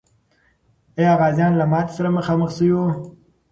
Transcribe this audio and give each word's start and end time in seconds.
آیا 0.99 1.13
غازیان 1.21 1.53
له 1.57 1.65
ماتي 1.71 1.91
سره 1.97 2.09
مخامخ 2.17 2.49
سوي 2.57 2.71
و؟ 2.77 2.81